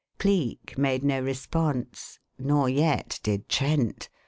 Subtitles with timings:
[0.17, 4.09] Cleek made no response; nor yet did Trent.